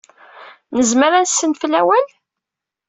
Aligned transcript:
Nezmer 0.77 1.11
ad 1.13 1.23
nessenfel 1.25 1.73
awal? 1.79 2.05